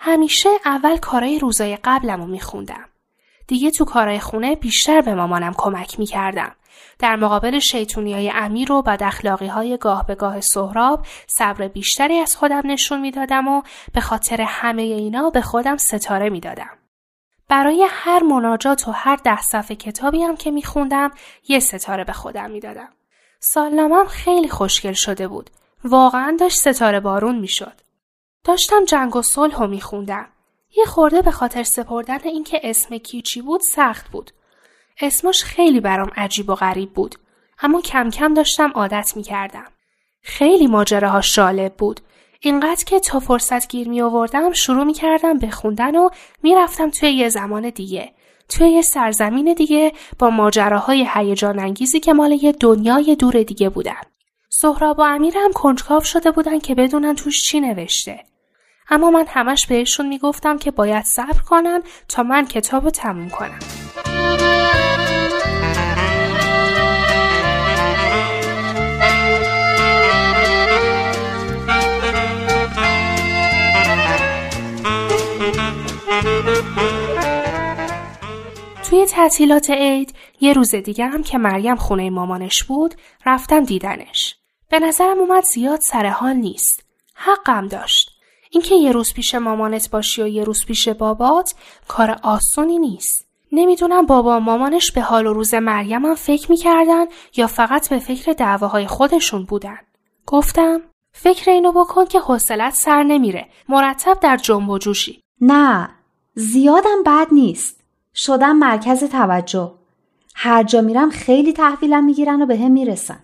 همیشه 0.00 0.48
اول 0.64 0.96
کارای 0.96 1.38
روزای 1.38 1.78
قبلم 1.84 2.20
رو 2.20 2.26
میخوندم. 2.26 2.84
دیگه 3.46 3.70
تو 3.70 3.84
کارای 3.84 4.20
خونه 4.20 4.56
بیشتر 4.56 5.00
به 5.00 5.14
مامانم 5.14 5.54
کمک 5.56 5.98
می‌کردم. 5.98 6.52
در 6.98 7.16
مقابل 7.16 7.58
شیطونی 7.58 8.14
های 8.14 8.32
امیر 8.34 8.72
و 8.72 8.82
بد 8.82 9.02
های 9.32 9.76
گاه 9.76 10.06
به 10.06 10.14
گاه 10.14 10.40
سهراب 10.40 11.06
صبر 11.38 11.68
بیشتری 11.68 12.18
از 12.18 12.36
خودم 12.36 12.62
نشون 12.64 13.00
می‌دادم 13.00 13.48
و 13.48 13.62
به 13.92 14.00
خاطر 14.00 14.40
همه 14.40 14.82
اینا 14.82 15.30
به 15.30 15.40
خودم 15.40 15.76
ستاره 15.76 16.30
می‌دادم. 16.30 16.70
برای 17.48 17.86
هر 17.90 18.22
مناجات 18.22 18.88
و 18.88 18.90
هر 18.90 19.16
ده 19.16 19.40
صفحه 19.40 19.76
کتابی 19.76 20.22
هم 20.22 20.36
که 20.36 20.50
میخوندم 20.50 21.10
یه 21.48 21.60
ستاره 21.60 22.04
به 22.04 22.12
خودم 22.12 22.50
می‌دادم. 22.50 22.88
سالنامم 23.40 24.06
خیلی 24.06 24.48
خوشگل 24.48 24.92
شده 24.92 25.28
بود. 25.28 25.50
واقعا 25.84 26.36
داشت 26.40 26.56
ستاره 26.56 27.00
بارون 27.00 27.38
می‌شد. 27.38 27.80
داشتم 28.44 28.84
جنگ 28.84 29.16
و 29.16 29.22
صلح 29.22 29.60
رو 29.60 29.66
میخوندم. 29.66 30.26
یه 30.76 30.84
خورده 30.84 31.22
به 31.22 31.30
خاطر 31.30 31.62
سپردن 31.62 32.18
اینکه 32.24 32.60
اسم 32.62 32.98
کیچی 32.98 33.42
بود 33.42 33.60
سخت 33.60 34.08
بود. 34.10 34.30
اسمش 35.00 35.44
خیلی 35.44 35.80
برام 35.80 36.10
عجیب 36.16 36.50
و 36.50 36.54
غریب 36.54 36.92
بود. 36.92 37.14
اما 37.62 37.80
کم 37.80 38.10
کم 38.10 38.34
داشتم 38.34 38.72
عادت 38.74 39.12
می‌کردم. 39.16 39.66
خیلی 40.22 40.66
ماجراهاش 40.66 41.34
جالب 41.34 41.74
بود. 41.74 42.00
اینقدر 42.44 42.84
که 42.84 43.00
تا 43.00 43.20
فرصت 43.20 43.68
گیر 43.68 43.88
می 43.88 44.02
آوردم 44.02 44.52
شروع 44.52 44.84
می 44.84 44.92
کردم 44.92 45.38
به 45.38 45.50
خوندن 45.50 45.96
و 45.96 46.08
می 46.42 46.54
رفتم 46.54 46.90
توی 46.90 47.10
یه 47.10 47.28
زمان 47.28 47.70
دیگه. 47.70 48.12
توی 48.48 48.68
یه 48.68 48.82
سرزمین 48.82 49.54
دیگه 49.54 49.92
با 50.18 50.30
ماجراهای 50.30 51.08
هیجان 51.14 51.58
انگیزی 51.58 52.00
که 52.00 52.12
مال 52.12 52.32
یه 52.32 52.52
دنیای 52.52 53.16
دور 53.16 53.42
دیگه 53.42 53.68
بودن. 53.68 54.00
سهراب 54.48 54.98
و 54.98 55.02
امیر 55.02 55.34
هم 55.36 55.52
کنجکاو 55.52 56.00
شده 56.00 56.30
بودن 56.30 56.58
که 56.58 56.74
بدونن 56.74 57.14
توش 57.14 57.42
چی 57.42 57.60
نوشته. 57.60 58.20
اما 58.90 59.10
من 59.10 59.24
همش 59.28 59.66
بهشون 59.66 60.08
می‌گفتم 60.08 60.58
که 60.58 60.70
باید 60.70 61.04
صبر 61.04 61.40
کنن 61.48 61.82
تا 62.08 62.22
من 62.22 62.46
کتاب 62.46 62.84
رو 62.84 62.90
تموم 62.90 63.30
کنم. 63.30 63.58
توی 78.90 79.06
تعطیلات 79.06 79.70
عید 79.70 80.14
یه 80.40 80.52
روز 80.52 80.74
دیگه 80.74 81.06
هم 81.06 81.22
که 81.22 81.38
مریم 81.38 81.76
خونه 81.76 82.10
مامانش 82.10 82.62
بود 82.62 82.94
رفتم 83.26 83.64
دیدنش. 83.64 84.36
به 84.70 84.78
نظرم 84.78 85.18
اومد 85.18 85.44
زیاد 85.44 85.80
سر 85.80 86.06
حال 86.06 86.36
نیست. 86.36 86.84
حقم 87.14 87.68
داشت. 87.68 88.10
اینکه 88.50 88.74
یه 88.74 88.92
روز 88.92 89.14
پیش 89.14 89.34
مامانت 89.34 89.90
باشی 89.90 90.22
و 90.22 90.26
یه 90.26 90.44
روز 90.44 90.64
پیش 90.66 90.88
بابات 90.88 91.54
کار 91.88 92.16
آسونی 92.22 92.78
نیست. 92.78 93.28
نمی‌دونم 93.52 94.06
بابا 94.06 94.36
و 94.36 94.40
مامانش 94.40 94.92
به 94.92 95.00
حال 95.00 95.26
و 95.26 95.32
روز 95.32 95.54
مریم 95.54 96.04
هم 96.04 96.14
فکر 96.14 96.50
می‌کردن 96.50 97.04
یا 97.36 97.46
فقط 97.46 97.88
به 97.90 97.98
فکر 97.98 98.32
دعواهای 98.32 98.86
خودشون 98.86 99.44
بودن. 99.44 99.78
گفتم 100.26 100.80
فکر 101.12 101.50
اینو 101.50 101.72
بکن 101.72 102.04
که 102.04 102.20
حوصلت 102.20 102.74
سر 102.74 103.02
نمیره. 103.02 103.48
مرتب 103.68 104.18
در 104.20 104.36
جنب 104.36 104.70
و 104.70 104.78
جوشی. 104.78 105.20
نه 105.40 105.90
زیادم 106.34 107.02
بد 107.06 107.26
نیست. 107.32 107.80
شدم 108.14 108.56
مرکز 108.56 109.04
توجه. 109.04 109.72
هر 110.34 110.62
جا 110.62 110.80
میرم 110.80 111.10
خیلی 111.10 111.52
تحویلم 111.52 112.04
می‌گیرن 112.04 112.42
و 112.42 112.46
به 112.46 112.58
هم 112.58 112.70
می‌رسن. 112.70 113.18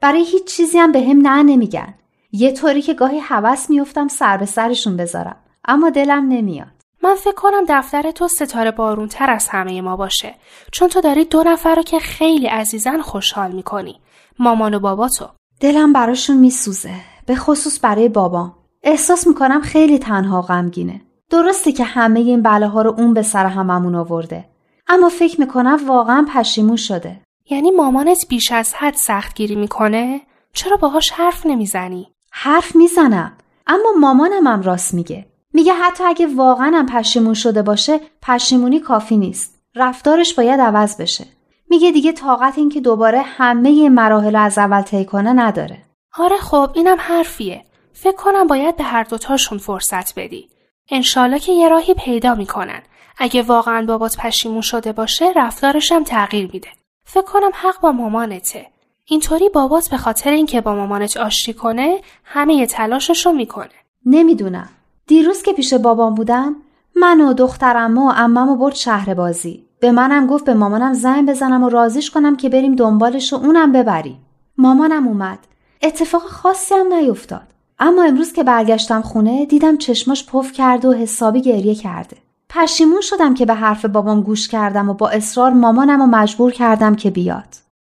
برای 0.00 0.24
هیچ 0.24 0.44
چیزی 0.44 0.78
هم 0.78 0.92
به 0.92 1.00
هم 1.00 1.28
نه 1.28 1.42
نمیگن. 1.42 1.94
یه 2.32 2.52
طوری 2.52 2.82
که 2.82 2.94
گاهی 2.94 3.18
حوس 3.18 3.70
میفتم 3.70 4.08
سر 4.08 4.36
به 4.36 4.46
سرشون 4.46 4.96
بذارم. 4.96 5.36
اما 5.64 5.90
دلم 5.90 6.28
نمیاد. 6.28 6.68
من 7.02 7.14
فکر 7.14 7.34
کنم 7.34 7.64
دفتر 7.68 8.10
تو 8.10 8.28
ستاره 8.28 8.70
بارون 8.70 9.08
تر 9.08 9.30
از 9.30 9.48
همه 9.48 9.80
ما 9.80 9.96
باشه. 9.96 10.34
چون 10.72 10.88
تو 10.88 11.00
داری 11.00 11.24
دو 11.24 11.42
نفر 11.42 11.74
رو 11.74 11.82
که 11.82 11.98
خیلی 11.98 12.46
عزیزن 12.46 13.00
خوشحال 13.00 13.52
می‌کنی. 13.52 14.00
مامان 14.38 14.74
و 14.74 14.80
بابا 14.80 15.08
تو. 15.08 15.26
دلم 15.60 15.92
براشون 15.92 16.36
میسوزه. 16.36 16.94
به 17.26 17.36
خصوص 17.36 17.78
برای 17.82 18.08
بابام. 18.08 18.54
احساس 18.82 19.26
می‌کنم 19.26 19.60
خیلی 19.60 19.98
تنها 19.98 20.42
غمگینه. 20.42 21.00
درسته 21.32 21.72
که 21.72 21.84
همه 21.84 22.20
این 22.20 22.42
بلاها 22.42 22.82
رو 22.82 22.94
اون 22.98 23.14
به 23.14 23.22
سر 23.22 23.46
هممون 23.46 23.94
آورده. 23.94 24.44
اما 24.88 25.08
فکر 25.08 25.40
می‌کنم 25.40 25.80
واقعا 25.86 26.26
پشیمون 26.34 26.76
شده. 26.76 27.20
یعنی 27.50 27.70
مامانت 27.70 28.26
بیش 28.28 28.52
از 28.52 28.74
حد 28.74 28.94
سختگیری 28.94 29.56
می‌کنه؟ 29.56 30.20
چرا 30.52 30.76
باهاش 30.76 31.10
حرف 31.10 31.46
نمی‌زنی؟ 31.46 32.08
حرف 32.30 32.76
می‌زنم. 32.76 33.32
اما 33.66 33.92
مامانم 34.00 34.46
هم 34.46 34.62
راست 34.62 34.94
میگه. 34.94 35.26
میگه 35.52 35.72
حتی 35.72 36.04
اگه 36.04 36.26
واقعا 36.26 36.72
هم 36.74 36.86
پشیمون 36.86 37.34
شده 37.34 37.62
باشه 37.62 38.00
پشیمونی 38.22 38.80
کافی 38.80 39.16
نیست. 39.16 39.60
رفتارش 39.74 40.34
باید 40.34 40.60
عوض 40.60 41.00
بشه. 41.00 41.26
میگه 41.70 41.92
دیگه 41.92 42.12
طاقت 42.12 42.58
این 42.58 42.68
که 42.68 42.80
دوباره 42.80 43.22
همه 43.22 43.88
مراحل 43.88 44.36
از 44.36 44.58
اول 44.58 44.82
طی 44.82 45.04
کنه 45.04 45.32
نداره. 45.32 45.78
آره 46.18 46.36
خب 46.36 46.70
اینم 46.74 46.96
حرفیه. 47.00 47.64
فکر 47.92 48.16
کنم 48.16 48.46
باید 48.46 48.76
به 48.76 48.84
هر 48.84 49.02
دوتاشون 49.02 49.58
فرصت 49.58 50.14
بدی. 50.18 50.48
انشالله 50.94 51.38
که 51.38 51.52
یه 51.52 51.68
راهی 51.68 51.94
پیدا 51.94 52.34
می‌کنن. 52.34 52.82
اگه 53.18 53.42
واقعا 53.42 53.86
بابات 53.86 54.16
پشیمون 54.16 54.60
شده 54.60 54.92
باشه 54.92 55.32
رفتارش 55.36 55.92
هم 55.92 56.04
تغییر 56.04 56.50
میده. 56.52 56.68
فکر 57.04 57.22
کنم 57.22 57.50
حق 57.54 57.80
با 57.80 57.92
مامانته. 57.92 58.66
اینطوری 59.04 59.48
بابات 59.48 59.90
به 59.90 59.96
خاطر 59.96 60.30
اینکه 60.30 60.60
با 60.60 60.74
مامانت 60.74 61.16
آشتی 61.16 61.54
کنه 61.54 62.00
همه 62.24 62.66
تلاششو 62.66 63.32
می‌کنه. 63.32 63.68
نمی‌دونم. 64.06 64.68
دیروز 65.06 65.42
که 65.42 65.52
پیش 65.52 65.74
بابام 65.74 66.14
بودم 66.14 66.56
من 66.96 67.20
و 67.20 67.32
دخترم 67.32 67.98
و 67.98 68.12
امم 68.16 68.48
و 68.48 68.56
برد 68.56 68.74
شهر 68.74 69.14
بازی. 69.14 69.66
به 69.80 69.92
منم 69.92 70.26
گفت 70.26 70.44
به 70.44 70.54
مامانم 70.54 70.92
زنگ 70.92 71.28
بزنم 71.28 71.62
و 71.62 71.68
رازیش 71.68 72.10
کنم 72.10 72.36
که 72.36 72.48
بریم 72.48 72.74
دنبالش 72.74 73.32
و 73.32 73.36
اونم 73.36 73.72
ببریم. 73.72 74.26
مامانم 74.58 75.08
اومد. 75.08 75.38
اتفاق 75.82 76.22
خاصی 76.22 76.74
هم 76.74 76.94
نیفتاد. 76.94 77.51
اما 77.84 78.04
امروز 78.04 78.32
که 78.32 78.44
برگشتم 78.44 79.02
خونه 79.02 79.46
دیدم 79.46 79.76
چشماش 79.76 80.26
پف 80.26 80.52
کرده 80.52 80.88
و 80.88 80.92
حسابی 80.92 81.42
گریه 81.42 81.74
کرده. 81.74 82.16
پشیمون 82.48 83.00
شدم 83.00 83.34
که 83.34 83.46
به 83.46 83.54
حرف 83.54 83.84
بابام 83.84 84.20
گوش 84.20 84.48
کردم 84.48 84.88
و 84.88 84.94
با 84.94 85.08
اصرار 85.08 85.52
مامانم 85.52 86.00
و 86.00 86.06
مجبور 86.06 86.52
کردم 86.52 86.94
که 86.94 87.10
بیاد. 87.10 87.56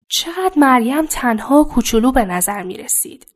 چقدر 0.07 0.51
مریم 0.57 1.05
تنها 1.05 1.59
و 1.59 1.67
کوچولو 1.67 2.11
به 2.11 2.25
نظر 2.25 2.63
می 2.63 2.77
رسید. 2.77 3.27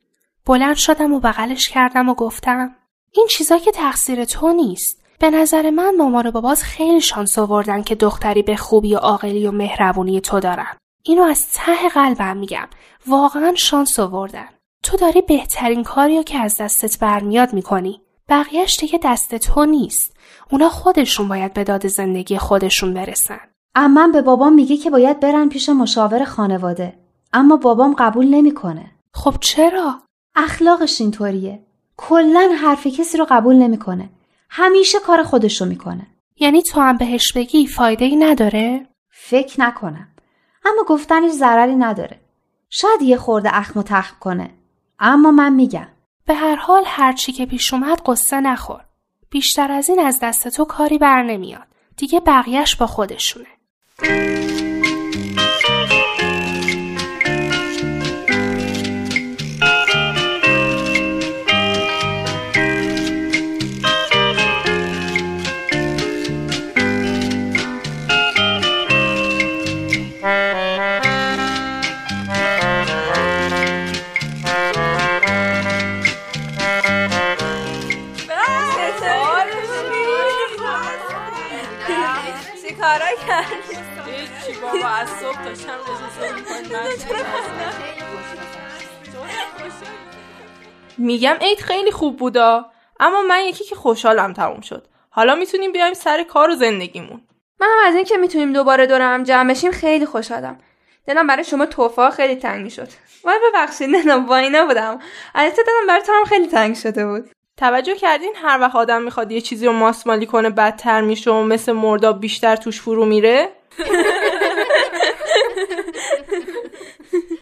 بلند 0.46 0.76
شدم 0.76 1.12
و 1.12 1.20
بغلش 1.20 1.68
کردم 1.68 2.08
و 2.08 2.14
گفتم 2.14 2.74
این 3.12 3.26
چیزا 3.30 3.58
که 3.58 3.72
تقصیر 3.72 4.24
تو 4.24 4.52
نیست. 4.52 5.02
به 5.18 5.30
نظر 5.30 5.70
من 5.70 5.96
مامان 5.96 6.26
و 6.26 6.30
بابات 6.30 6.58
خیلی 6.58 7.00
شانس 7.00 7.38
آوردن 7.38 7.82
که 7.82 7.94
دختری 7.94 8.42
به 8.42 8.56
خوبی 8.56 8.94
و 8.94 8.98
عاقلی 8.98 9.46
و 9.46 9.52
مهربونی 9.52 10.20
تو 10.20 10.40
دارن. 10.40 10.76
اینو 11.02 11.22
از 11.22 11.46
ته 11.52 11.88
قلبم 11.88 12.36
میگم. 12.36 12.68
واقعا 13.06 13.54
شانس 13.54 13.98
آوردن. 13.98 14.48
تو 14.82 14.96
داری 14.96 15.22
بهترین 15.22 15.82
کاریو 15.82 16.22
که 16.22 16.38
از 16.38 16.56
دستت 16.60 16.98
برمیاد 16.98 17.52
می‌کنی. 17.52 18.00
بقیهش 18.28 18.76
دیگه 18.80 18.98
دست 19.02 19.34
تو 19.34 19.64
نیست. 19.64 20.16
اونا 20.50 20.68
خودشون 20.68 21.28
باید 21.28 21.52
به 21.52 21.64
داد 21.64 21.86
زندگی 21.86 22.38
خودشون 22.38 22.94
برسن. 22.94 23.40
امم 23.74 24.12
به 24.12 24.22
بابام 24.22 24.54
میگه 24.54 24.76
که 24.76 24.90
باید 24.90 25.20
برن 25.20 25.48
پیش 25.48 25.68
مشاور 25.68 26.24
خانواده. 26.24 26.98
اما 27.32 27.56
بابام 27.56 27.94
قبول 27.98 28.26
نمی‌کنه. 28.26 28.90
خب 29.14 29.34
چرا؟ 29.40 30.02
اخلاقش 30.36 31.00
اینطوریه. 31.00 31.62
کلا 31.96 32.50
حرف 32.62 32.86
کسی 32.86 33.18
رو 33.18 33.26
قبول 33.30 33.56
نمی‌کنه. 33.56 34.10
همیشه 34.50 34.98
کار 34.98 35.22
خودشو 35.22 35.64
می‌کنه. 35.64 36.06
یعنی 36.36 36.62
تو 36.62 36.80
هم 36.80 36.96
بهش 36.96 37.32
بگی 37.32 37.66
فایده 37.66 38.04
ای 38.04 38.16
نداره؟ 38.16 38.86
فکر 39.10 39.60
نکنم. 39.60 40.08
اما 40.64 40.84
گفتنش 40.86 41.30
ضرری 41.30 41.74
نداره. 41.74 42.20
شاید 42.70 43.02
یه 43.02 43.16
خورده 43.16 43.56
اخم 43.56 43.80
و 43.80 43.82
تخم 43.82 44.16
کنه. 44.20 44.50
اما 45.00 45.30
من 45.30 45.52
میگم. 45.52 45.88
به 46.26 46.34
هر 46.34 46.56
حال 46.56 46.82
هرچی 46.86 47.32
که 47.32 47.46
پیش 47.46 47.74
اومد 47.74 48.02
قصه 48.06 48.40
نخور. 48.40 48.84
بیشتر 49.30 49.72
از 49.72 49.88
این 49.88 50.00
از 50.00 50.18
دست 50.22 50.48
تو 50.48 50.64
کاری 50.64 50.98
بر 50.98 51.22
نمیاد. 51.22 51.66
دیگه 51.96 52.20
بقیهش 52.20 52.76
با 52.76 52.86
خودشونه. 52.86 53.46
میگم 90.98 91.36
عید 91.40 91.58
خیلی 91.58 91.90
خوب 91.90 92.16
بودا 92.16 92.66
اما 93.00 93.22
من 93.22 93.40
یکی 93.44 93.64
که 93.64 93.74
خوشحالم 93.74 94.32
تموم 94.32 94.60
شد. 94.60 94.86
حالا 95.10 95.34
می‌تونیم 95.34 95.72
بیایم 95.72 95.94
سر 95.94 96.22
کار 96.22 96.50
و 96.50 96.54
زندگیمون. 96.54 97.20
منم 97.60 97.78
از 97.84 97.94
اینکه 97.94 98.16
می‌تونیم 98.16 98.52
دوباره 98.52 98.86
دور 98.86 99.00
هم 99.00 99.22
جمع 99.22 99.50
بشیم 99.50 99.72
خیلی 99.72 100.06
خوشحالم. 100.06 100.58
دلم 101.06 101.26
برای 101.26 101.44
شما 101.44 101.66
توفا 101.66 102.10
خیلی 102.10 102.36
تنگ 102.36 102.68
شد. 102.68 102.88
وای 103.24 103.38
ببخشید 103.48 103.88
نه 103.88 104.18
با 104.18 104.36
اینا 104.36 104.66
بودم 104.66 104.98
البته 105.34 105.62
دلم 105.62 105.86
برای 105.88 106.02
تو 106.02 106.12
هم 106.12 106.24
خیلی 106.24 106.46
تنگ 106.46 106.76
شده 106.76 107.06
بود. 107.06 107.30
توجه 107.56 107.94
کردین؟ 107.94 108.32
هر 108.42 108.60
وقت 108.60 108.76
آدم 108.76 109.02
می‌خواد 109.02 109.32
یه 109.32 109.40
چیزی 109.40 109.66
رو 109.66 109.72
ماسمالی 109.72 110.26
کنه 110.26 110.50
بدتر 110.50 111.00
میشه 111.00 111.30
و 111.30 111.42
مثل 111.42 111.72
مرداب 111.72 112.20
بیشتر 112.20 112.56
توش 112.56 112.80
فرو 112.80 113.04
میره؟ 113.04 113.48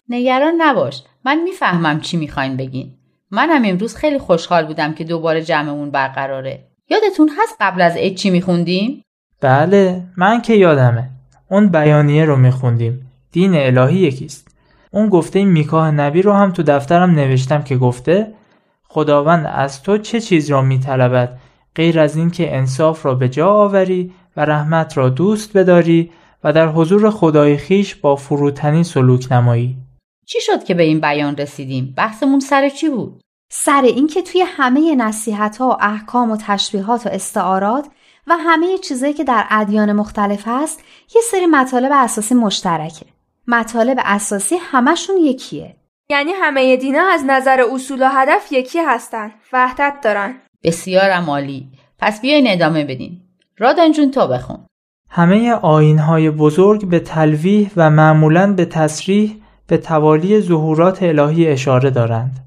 نگران 0.09 0.53
نباش. 0.57 1.03
من 1.25 1.43
می‌فهمم 1.43 1.99
چی 1.99 2.17
می‌خواین 2.17 2.57
بگین. 2.57 2.93
منم 3.31 3.61
امروز 3.65 3.95
خیلی 3.95 4.17
خوشحال 4.17 4.65
بودم 4.65 4.93
که 4.93 5.03
دوباره 5.03 5.41
جمعمون 5.41 5.91
برقراره. 5.91 6.63
یادتون 6.89 7.29
هست 7.41 7.57
قبل 7.59 7.81
از 7.81 7.95
عید 7.95 8.15
چی 8.15 8.29
میخوندیم؟ 8.29 9.03
بله 9.41 10.03
من 10.17 10.41
که 10.41 10.53
یادمه. 10.53 11.09
اون 11.49 11.69
بیانیه 11.69 12.25
رو 12.25 12.35
میخوندیم. 12.35 13.11
دین 13.31 13.55
الهی 13.55 13.97
یکیست. 13.97 14.47
اون 14.91 15.09
گفته 15.09 15.45
میکاه 15.45 15.91
نبی 15.91 16.21
رو 16.21 16.33
هم 16.33 16.51
تو 16.51 16.63
دفترم 16.63 17.11
نوشتم 17.11 17.61
که 17.61 17.77
گفته 17.77 18.33
خداوند 18.83 19.45
از 19.53 19.83
تو 19.83 19.97
چه 19.97 20.21
چیز 20.21 20.49
را 20.49 20.61
میطلبد؟ 20.61 21.37
غیر 21.75 21.99
از 21.99 22.15
اینکه 22.15 22.57
انصاف 22.57 23.05
را 23.05 23.15
به 23.15 23.29
جا 23.29 23.49
آوری 23.49 24.13
و 24.37 24.45
رحمت 24.45 24.97
را 24.97 25.09
دوست 25.09 25.57
بداری 25.57 26.11
و 26.43 26.53
در 26.53 26.67
حضور 26.67 27.09
خدای 27.09 27.57
خیش 27.57 27.95
با 27.95 28.15
فروتنی 28.15 28.83
سلوک 28.83 29.31
نمایی. 29.31 29.77
چی 30.29 30.41
شد 30.41 30.63
که 30.63 30.73
به 30.73 30.83
این 30.83 30.99
بیان 30.99 31.37
رسیدیم؟ 31.37 31.93
بحثمون 31.97 32.39
سر 32.39 32.69
چی 32.69 32.89
بود؟ 32.89 33.21
سر 33.51 33.81
اینکه 33.81 34.21
توی 34.21 34.41
همه 34.47 34.95
نصیحت 34.95 35.57
ها 35.57 35.69
و 35.69 35.77
احکام 35.83 36.31
و 36.31 36.37
تشبیهات 36.37 37.05
و 37.05 37.09
استعارات 37.09 37.87
و 38.27 38.37
همه 38.39 38.77
چیزایی 38.77 39.13
که 39.13 39.23
در 39.23 39.45
ادیان 39.49 39.93
مختلف 39.93 40.43
هست 40.45 40.83
یه 41.15 41.21
سری 41.31 41.45
مطالب 41.45 41.91
اساسی 41.93 42.35
مشترکه. 42.35 43.05
مطالب 43.47 43.97
اساسی 44.05 44.55
همشون 44.61 45.17
یکیه. 45.17 45.75
یعنی 46.09 46.31
همه 46.31 46.77
دینا 46.77 47.07
از 47.13 47.23
نظر 47.27 47.65
اصول 47.73 48.01
و 48.01 48.09
هدف 48.09 48.51
یکی 48.51 48.79
هستن 48.79 49.31
وحدت 49.53 49.93
دارن. 50.03 50.35
بسیار 50.63 51.11
عالی. 51.11 51.67
پس 51.99 52.21
بیاین 52.21 52.47
ادامه 52.47 52.83
بدین. 52.85 53.21
رادان 53.57 53.91
جون 53.91 54.11
تو 54.11 54.27
بخون. 54.27 54.65
همه 55.09 55.51
آینهای 55.51 56.29
بزرگ 56.29 56.89
به 56.89 56.99
تلویح 56.99 57.71
و 57.77 57.89
معمولا 57.89 58.53
به 58.53 58.65
تصریح 58.65 59.41
به 59.67 59.77
توالی 59.77 60.41
ظهورات 60.41 61.03
الهی 61.03 61.47
اشاره 61.47 61.89
دارند. 61.89 62.45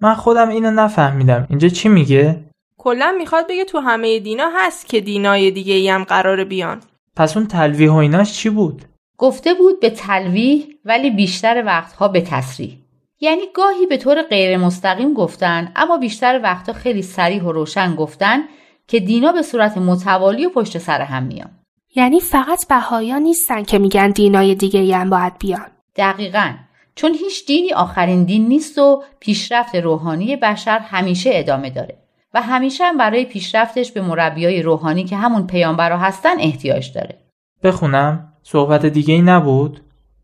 من 0.00 0.14
خودم 0.14 0.48
اینو 0.48 0.70
نفهمیدم. 0.70 1.46
اینجا 1.50 1.68
چی 1.68 1.88
میگه؟ 1.88 2.44
کلا 2.78 3.14
می‌خواد 3.18 3.48
بگه 3.48 3.64
تو 3.64 3.78
همه 3.78 4.20
دینا 4.20 4.50
هست 4.54 4.86
که 4.86 5.00
دینای 5.00 5.50
دیگه 5.50 5.74
ای 5.74 5.88
هم 5.88 6.04
قرار 6.04 6.44
بیان. 6.44 6.80
پس 7.16 7.36
اون 7.36 7.46
تلویح 7.46 7.90
و 7.90 7.94
ایناش 7.94 8.32
چی 8.32 8.50
بود؟ 8.50 8.82
گفته 9.18 9.54
بود 9.54 9.80
به 9.80 9.90
تلویح 9.90 10.66
ولی 10.84 11.10
بیشتر 11.10 11.62
وقتها 11.66 12.08
به 12.08 12.20
تصریح 12.20 12.78
یعنی 13.20 13.42
گاهی 13.54 13.86
به 13.86 13.96
طور 13.96 14.22
غیر 14.22 14.56
مستقیم 14.56 15.14
گفتن 15.14 15.72
اما 15.76 15.98
بیشتر 15.98 16.40
وقتها 16.42 16.72
خیلی 16.72 17.02
سریح 17.02 17.42
و 17.42 17.52
روشن 17.52 17.94
گفتن 17.94 18.42
که 18.88 19.00
دینا 19.00 19.32
به 19.32 19.42
صورت 19.42 19.78
متوالی 19.78 20.46
و 20.46 20.50
پشت 20.50 20.78
سر 20.78 21.00
هم 21.00 21.22
میان. 21.22 21.50
یعنی 21.96 22.20
فقط 22.20 22.68
بهایان 22.68 23.22
نیستن 23.22 23.62
که 23.62 23.78
میگن 23.78 24.10
دینای 24.10 24.54
دیگه 24.54 24.96
هم 24.96 25.10
باید 25.10 25.38
بیان. 25.38 25.66
دقیقا. 25.96 26.52
چون 26.94 27.14
هیچ 27.14 27.46
دینی 27.46 27.72
آخرین 27.72 28.24
دین 28.24 28.48
نیست 28.48 28.78
و 28.78 29.02
پیشرفت 29.20 29.74
روحانی 29.74 30.36
بشر 30.36 30.78
همیشه 30.78 31.30
ادامه 31.32 31.70
داره. 31.70 31.98
و 32.34 32.42
همیشه 32.42 32.84
هم 32.84 32.98
برای 32.98 33.24
پیشرفتش 33.24 33.92
به 33.92 34.00
مربیای 34.00 34.62
روحانی 34.62 35.04
که 35.04 35.16
همون 35.16 35.46
پیامبرا 35.46 35.98
هستن 35.98 36.40
احتیاج 36.40 36.92
داره. 36.92 37.18
بخونم؟ 37.62 38.32
صحبت 38.42 38.86
دیگه 38.86 39.14
ای 39.14 39.22
نبود؟ 39.22 39.80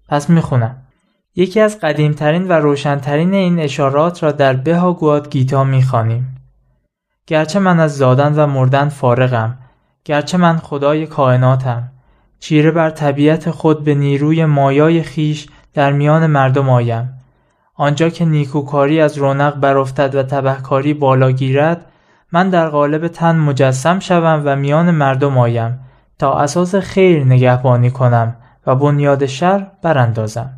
پس 0.08 0.30
می‌خونم. 0.30 0.76
یکی 1.36 1.60
از 1.60 1.80
قدیمترین 1.80 2.48
و 2.48 2.52
روشنترین 2.52 3.34
این 3.34 3.60
اشارات 3.60 4.22
را 4.22 4.32
در 4.32 4.52
بها 4.52 4.92
گواد 4.92 5.30
گیتا 5.30 5.64
می‌خوانیم. 5.64 6.34
گرچه 7.26 7.58
من 7.58 7.80
از 7.80 7.96
زادن 7.96 8.34
و 8.34 8.46
مردن 8.46 8.88
فارغم 8.88 9.58
گرچه 10.04 10.38
من 10.38 10.56
خدای 10.56 11.06
کائناتم 11.06 11.92
چیره 12.40 12.70
بر 12.70 12.90
طبیعت 12.90 13.50
خود 13.50 13.84
به 13.84 13.94
نیروی 13.94 14.44
مایای 14.44 15.02
خیش 15.02 15.46
در 15.74 15.92
میان 15.92 16.26
مردم 16.26 16.70
آیم. 16.70 17.14
آنجا 17.74 18.08
که 18.08 18.24
نیکوکاری 18.24 19.00
از 19.00 19.18
رونق 19.18 19.60
برافتد 19.60 20.14
و 20.14 20.22
تبهکاری 20.22 20.94
بالا 20.94 21.30
گیرد 21.30 21.86
من 22.32 22.50
در 22.50 22.68
قالب 22.68 23.08
تن 23.08 23.36
مجسم 23.36 23.98
شوم 23.98 24.42
و 24.44 24.56
میان 24.56 24.90
مردم 24.90 25.38
آیم 25.38 25.80
تا 26.18 26.38
اساس 26.38 26.74
خیر 26.74 27.24
نگهبانی 27.24 27.90
کنم 27.90 28.36
و 28.66 28.74
بنیاد 28.74 29.26
شر 29.26 29.70
براندازم. 29.82 30.50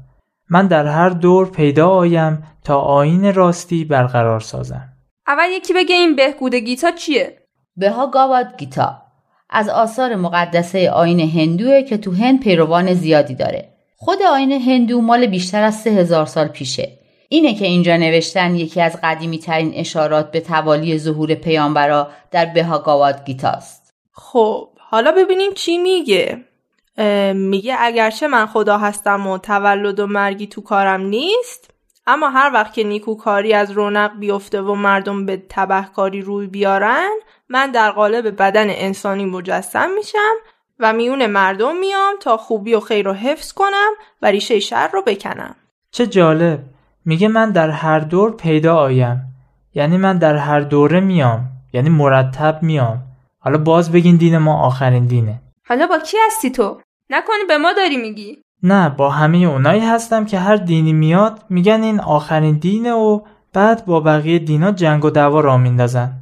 من 0.51 0.67
در 0.67 0.87
هر 0.87 1.09
دور 1.09 1.51
پیدا 1.51 1.89
آیم 1.89 2.43
تا 2.65 2.81
آین 2.81 3.35
راستی 3.35 3.85
برقرار 3.85 4.41
سازم. 4.41 4.89
اول 5.27 5.49
یکی 5.51 5.73
بگه 5.73 5.95
این 5.95 6.17
بهگود 6.17 6.55
گیتا 6.55 6.91
چیه؟ 6.91 7.39
بها 7.77 8.07
گاواد 8.07 8.57
گیتا. 8.59 9.03
از 9.51 9.69
آثار 9.69 10.17
مقدسه 10.17 10.91
آین 10.91 11.21
هندوه 11.21 11.83
که 11.83 11.99
تو 11.99 12.13
هند 12.13 12.41
پیروان 12.41 12.95
زیادی 12.95 13.35
داره. 13.35 13.80
خود 14.03 14.23
آین 14.23 14.53
هندو 14.53 15.01
مال 15.01 15.27
بیشتر 15.27 15.63
از 15.63 15.81
سه 15.81 15.91
هزار 15.91 16.27
سال 16.27 16.49
پیشه. 16.49 16.99
اینه 17.29 17.55
که 17.55 17.65
اینجا 17.67 17.97
نوشتن 17.97 18.55
یکی 18.55 18.81
از 18.81 18.99
قدیمی 19.03 19.39
ترین 19.39 19.73
اشارات 19.75 20.31
به 20.31 20.41
توالی 20.41 20.99
ظهور 20.99 21.35
پیامبرا 21.35 22.11
در 22.31 22.47
بهاگاواد 22.47 23.25
گیتاست. 23.25 23.95
خب 24.13 24.69
حالا 24.79 25.13
ببینیم 25.13 25.53
چی 25.53 25.79
میگه. 25.79 26.45
میگه 27.35 27.77
اگرچه 27.79 28.29
من 28.29 28.47
خدا 28.47 28.79
هستم 28.79 29.27
و 29.27 29.39
تولد 29.39 30.01
و 30.01 30.07
مرگی 30.07 30.47
تو 30.47 30.61
کارم 30.61 31.01
نیست 31.01 31.71
اما 32.07 32.31
هر 32.31 32.51
وقت 32.55 32.75
که 32.75 32.85
نیکوکاری 32.85 33.53
از 33.53 33.71
رونق 33.71 34.19
بیفته 34.19 34.61
و 34.61 34.75
مردم 34.75 35.27
به 35.27 35.43
تبهکاری 35.49 36.23
روی 36.23 36.47
بیارن 36.47 37.11
من 37.49 37.71
در 37.71 37.91
قالب 37.91 38.43
بدن 38.43 38.71
انسانی 38.71 39.25
مجسم 39.25 39.91
میشم 39.95 40.35
و 40.81 40.93
میون 40.93 41.27
مردم 41.27 41.77
میام 41.77 42.15
تا 42.21 42.37
خوبی 42.37 42.75
و 42.75 42.81
خیر 42.81 43.07
رو 43.07 43.13
حفظ 43.13 43.53
کنم 43.53 43.91
و 44.23 44.27
ریشه 44.27 44.61
شر 44.61 44.89
رو 44.93 45.03
بکنم. 45.07 45.57
چه 45.91 46.07
جالب. 46.07 46.61
میگه 47.05 47.29
من 47.29 47.51
در 47.51 47.71
هر 47.71 48.01
دور 48.01 48.37
پیدا 48.37 48.77
آیم. 48.77 49.23
یعنی 49.75 49.97
من 49.97 50.19
در 50.19 50.37
هر 50.37 50.61
دوره 50.61 51.01
میام. 51.01 51.49
یعنی 51.73 51.89
مرتب 51.89 52.59
میام. 52.63 53.03
حالا 53.39 53.59
باز 53.59 53.93
بگین 53.93 54.17
دین 54.17 54.39
ما 54.39 54.63
آخرین 54.67 55.07
دینه. 55.07 55.41
حالا 55.69 55.87
با 55.87 55.99
کی 55.99 56.17
هستی 56.27 56.51
تو؟ 56.51 56.81
نکنی 57.11 57.45
به 57.49 57.59
ما 57.59 57.73
داری 57.73 57.97
میگی. 57.97 58.39
نه 58.63 58.89
با 58.89 59.11
همه 59.11 59.39
اونایی 59.39 59.81
هستم 59.81 60.25
که 60.25 60.39
هر 60.39 60.57
دینی 60.57 60.93
میاد 60.93 61.45
میگن 61.51 61.83
این 61.83 62.01
آخرین 62.01 62.59
دینه 62.59 62.93
و 62.93 63.21
بعد 63.53 63.87
با 63.87 64.01
بقیه 64.01 64.39
دینا 64.39 64.73
جنگ 64.73 65.05
و 65.05 65.11
دعوا 65.11 65.41
را 65.41 65.57
میندازن. 65.57 66.13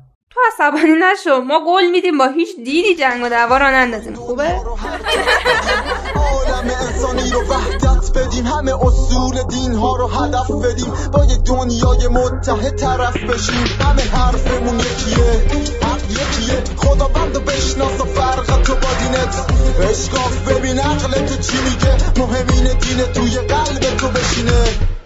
عصبانی 0.49 0.95
نشو. 1.01 1.41
ما 1.41 1.59
قول 1.59 1.91
میدیم 1.91 2.19
با 2.19 2.27
هیچ 2.27 2.57
دیدی 2.57 2.95
جنگ 2.95 3.25
و 3.25 3.29
دعوا 3.29 3.57
را 3.57 3.71
نندازیم. 3.71 4.15
خوبه؟ 4.15 4.45
عالم 6.17 6.71
انسانی 6.81 7.31
رو 7.31 7.41
وحدت 7.43 8.19
بدیم. 8.19 8.47
همه 8.47 8.87
اصول 8.87 9.43
دین 9.43 9.75
ها 9.75 9.97
رو 9.97 10.07
هدف 10.07 10.51
بدیم. 10.51 10.93
با 11.13 11.25
یه 11.25 11.37
دنیای 11.37 12.09
متحد 12.09 12.77
طرف 12.77 13.17
بشیم. 13.17 13.67
همه 13.81 14.03
حرفمون 14.03 14.81
یکیه. 14.81 15.33
حق 15.83 16.11
یکیه. 16.11 16.63
خدا 16.77 17.09
بند 17.09 17.45
بشناس 17.45 18.01
و 18.01 18.05
فرق 18.05 18.63
تو 18.63 18.75
با 18.75 18.89
دینت. 19.01 19.35
اشکاف 19.91 20.49
ببین 20.49 20.79
عقل 20.79 21.13
تو 21.27 21.43
چی 21.43 21.59
میگه. 21.65 21.97
مهمین 22.17 22.79
دین 22.79 23.13
توی 23.15 23.39
قلب 23.39 23.97
تو 23.97 24.09
بشینه. 24.09 24.98